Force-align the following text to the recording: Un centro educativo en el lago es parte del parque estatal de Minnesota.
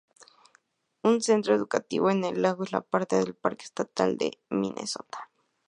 Un 1.03 1.21
centro 1.21 1.53
educativo 1.53 2.09
en 2.09 2.23
el 2.23 2.41
lago 2.41 2.63
es 2.63 2.71
parte 2.89 3.17
del 3.17 3.35
parque 3.35 3.65
estatal 3.65 4.17
de 4.17 4.31
Minnesota. 4.49 5.29